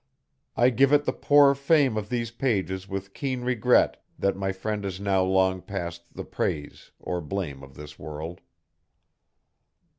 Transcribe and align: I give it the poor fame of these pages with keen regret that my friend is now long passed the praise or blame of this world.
I 0.57 0.71
give 0.71 0.91
it 0.91 1.05
the 1.05 1.13
poor 1.13 1.53
fame 1.53 1.95
of 1.95 2.09
these 2.09 2.31
pages 2.31 2.89
with 2.89 3.13
keen 3.13 3.41
regret 3.41 4.03
that 4.17 4.35
my 4.35 4.51
friend 4.51 4.83
is 4.83 4.99
now 4.99 5.21
long 5.21 5.61
passed 5.61 6.11
the 6.15 6.23
praise 6.25 6.89
or 6.99 7.21
blame 7.21 7.61
of 7.61 7.75
this 7.75 7.99
world. 7.99 8.41